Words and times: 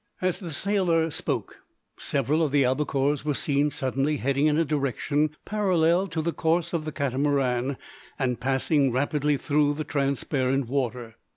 As 0.19 0.39
the 0.39 0.49
sailor 0.49 1.11
spoke, 1.11 1.57
several 1.99 2.41
of 2.41 2.51
the 2.51 2.63
albacores 2.63 3.23
were 3.23 3.35
seen 3.35 3.69
suddenly 3.69 4.17
heading 4.17 4.47
in 4.47 4.57
a 4.57 4.65
direction 4.65 5.29
parallel 5.45 6.07
to 6.07 6.23
the 6.23 6.33
course 6.33 6.73
of 6.73 6.85
the 6.85 6.91
Catamaran 6.91 7.77
and 8.17 8.39
passing 8.39 8.91
rapidly 8.91 9.37
through 9.37 9.75
the 9.75 9.83
transparent 9.83 10.65
water. 10.67 11.17